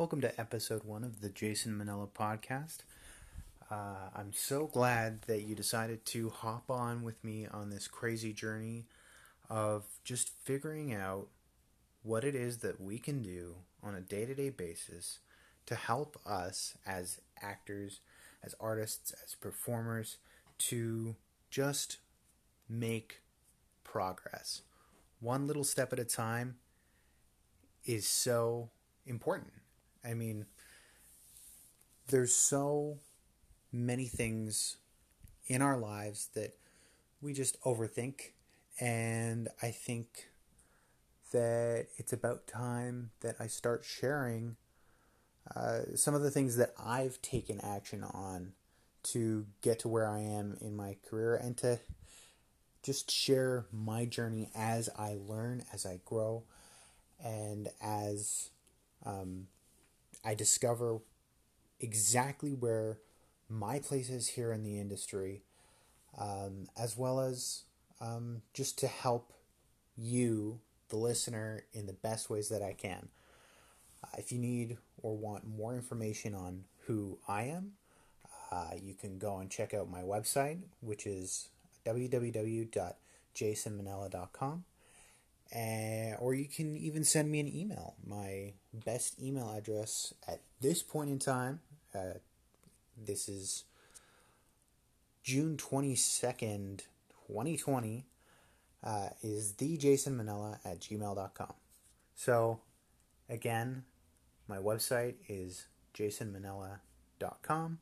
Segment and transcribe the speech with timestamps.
[0.00, 2.78] Welcome to episode one of the Jason Manella podcast.
[3.70, 8.32] Uh, I'm so glad that you decided to hop on with me on this crazy
[8.32, 8.86] journey
[9.50, 11.26] of just figuring out
[12.02, 15.18] what it is that we can do on a day to day basis
[15.66, 18.00] to help us as actors,
[18.42, 20.16] as artists, as performers
[20.60, 21.14] to
[21.50, 21.98] just
[22.70, 23.20] make
[23.84, 24.62] progress.
[25.20, 26.56] One little step at a time
[27.84, 28.70] is so
[29.04, 29.52] important.
[30.04, 30.46] I mean,
[32.08, 32.98] there's so
[33.72, 34.76] many things
[35.46, 36.56] in our lives that
[37.20, 38.32] we just overthink.
[38.80, 40.30] And I think
[41.32, 44.56] that it's about time that I start sharing
[45.54, 48.52] uh, some of the things that I've taken action on
[49.02, 51.80] to get to where I am in my career and to
[52.82, 56.44] just share my journey as I learn, as I grow,
[57.22, 58.50] and as
[59.04, 59.46] um,
[60.24, 60.98] I discover
[61.78, 62.98] exactly where
[63.48, 65.42] my place is here in the industry,
[66.18, 67.62] um, as well as
[68.00, 69.32] um, just to help
[69.96, 73.08] you, the listener, in the best ways that I can.
[74.02, 77.72] Uh, if you need or want more information on who I am,
[78.50, 81.50] uh, you can go and check out my website, which is
[81.84, 84.64] www.jasonmanella.com.
[85.54, 87.94] Uh, or you can even send me an email.
[88.06, 91.60] My best email address at this point in time,
[91.94, 92.18] uh,
[92.96, 93.64] this is
[95.24, 96.82] June 22nd,
[97.26, 98.06] 2020,
[98.84, 101.52] uh, is thejasonmanella at gmail.com.
[102.14, 102.60] So,
[103.28, 103.84] again,
[104.46, 107.78] my website is jasonmanella.com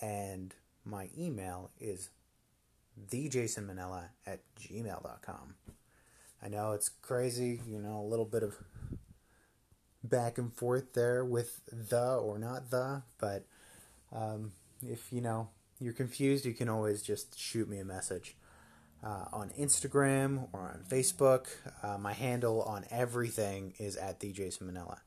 [0.00, 2.10] and my email is
[3.10, 5.54] thejasonmanella at gmail.com.
[6.44, 8.56] I know it's crazy, you know, a little bit of
[10.02, 13.46] back and forth there with the or not the, but
[14.12, 14.52] um,
[14.82, 15.48] if you know
[15.80, 18.36] you're confused, you can always just shoot me a message
[19.02, 21.46] uh, on Instagram or on Facebook.
[21.82, 25.00] Uh, my handle on everything is at the Jason Manella.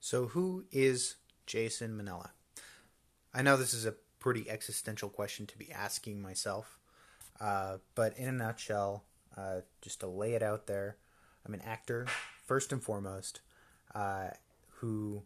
[0.00, 1.16] So, who is
[1.46, 2.32] Jason Manella?
[3.32, 6.78] I know this is a pretty existential question to be asking myself.
[7.40, 9.04] Uh, but in a nutshell,
[9.36, 10.96] uh, just to lay it out there,
[11.46, 12.06] I'm an actor,
[12.44, 13.40] first and foremost,
[13.94, 14.28] uh,
[14.80, 15.22] who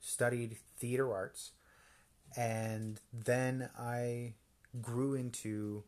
[0.00, 1.52] studied theater arts.
[2.36, 4.34] And then I
[4.80, 5.84] grew into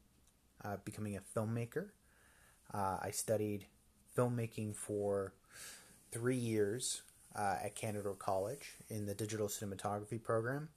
[0.65, 1.89] uh, becoming a filmmaker.
[2.73, 3.67] Uh, I studied
[4.17, 5.33] filmmaking for
[6.11, 7.03] three years
[7.35, 10.69] uh, at Canada College in the digital cinematography program.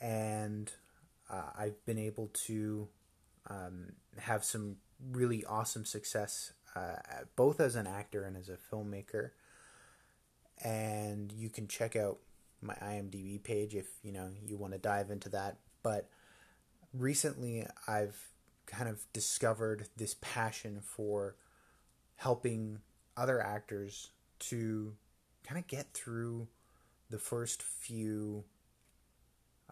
[0.00, 0.72] And
[1.56, 2.88] I've been able to
[3.48, 4.76] um, have some
[5.10, 6.96] really awesome success uh,
[7.36, 9.30] both as an actor and as a filmmaker.
[10.62, 12.18] And you can check out
[12.62, 15.56] my IMDb page if you know you want to dive into that.
[15.82, 16.08] But
[16.92, 18.18] recently, I've
[18.66, 21.36] kind of discovered this passion for
[22.16, 22.80] helping
[23.16, 24.94] other actors to
[25.42, 26.46] kind of get through
[27.08, 28.44] the first few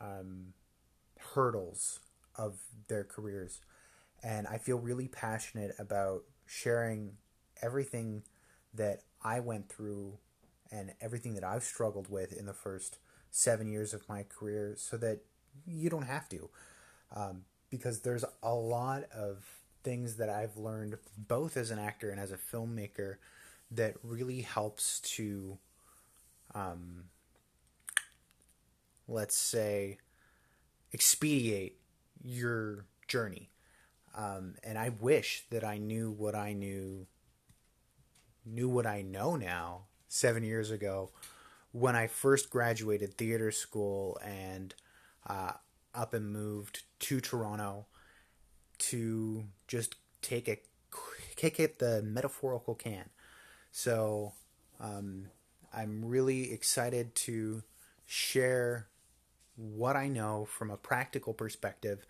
[0.00, 0.54] um,
[1.34, 2.00] hurdles
[2.38, 3.60] of their careers.
[4.22, 7.12] And I feel really passionate about sharing
[7.62, 8.22] everything
[8.74, 10.18] that I went through
[10.70, 12.98] and everything that I've struggled with in the first
[13.30, 15.20] seven years of my career so that
[15.66, 16.48] you don't have to.
[17.14, 19.44] Um, because there's a lot of
[19.82, 23.16] things that I've learned both as an actor and as a filmmaker
[23.70, 25.58] that really helps to,
[26.54, 27.04] um,
[29.06, 29.98] let's say,
[30.92, 31.77] expedite
[32.22, 33.50] your journey.
[34.16, 37.06] Um, and I wish that I knew what I knew,
[38.44, 41.10] knew what I know now seven years ago
[41.72, 44.74] when I first graduated theater school and
[45.26, 45.52] uh,
[45.94, 47.86] up and moved to Toronto
[48.78, 50.58] to just take a
[51.36, 53.10] kick at the metaphorical can.
[53.70, 54.32] So
[54.80, 55.26] um,
[55.72, 57.62] I'm really excited to
[58.06, 58.88] share
[59.58, 62.06] what I know from a practical perspective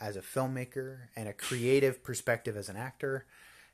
[0.00, 3.26] as a filmmaker and a creative perspective as an actor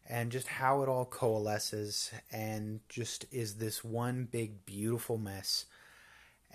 [0.08, 5.66] and just how it all coalesces and just is this one big beautiful mess.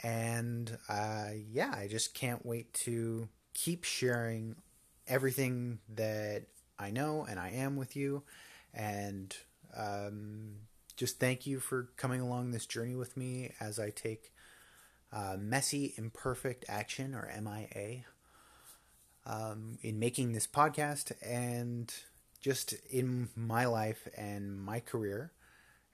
[0.03, 4.55] And uh, yeah i just can't wait to keep sharing
[5.07, 6.43] everything that
[6.77, 8.23] i know and i am with you.
[8.73, 9.35] And
[9.75, 10.57] um,
[10.97, 14.31] just thank you for coming along this journey with me as i take
[15.11, 18.03] uh, messy imperfect action or mia
[19.25, 21.93] um, in making this podcast and
[22.39, 25.31] just in my life and my career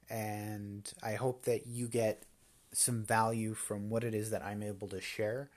[0.09, 2.23] and I hope that you get
[2.71, 5.49] some value from what it is that I'm able to share.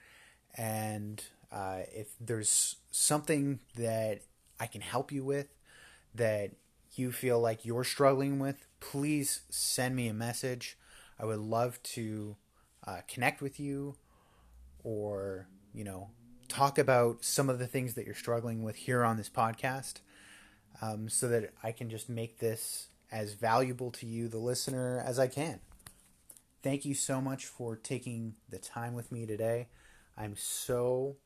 [0.55, 4.23] And uh, if there's something that
[4.61, 5.49] I can help you with
[6.15, 6.53] that
[6.95, 10.79] you feel like you're struggling with, please send me a message.
[11.19, 12.37] I would love to
[12.87, 13.97] uh, connect with you
[14.85, 16.11] or, you know,
[16.49, 20.01] talk about some of the things that you're struggling with here on this podcast
[20.81, 25.19] um, so that I can just make this as valuable to you, the listener, as
[25.19, 25.61] I can.
[26.63, 29.69] Thank you so much for taking the time with me today.
[30.17, 31.17] I'm so,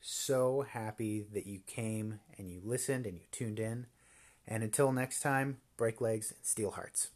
[0.00, 3.86] so happy that you came and you listened and you tuned in.
[4.46, 7.10] And until next time, break legs and steal hearts.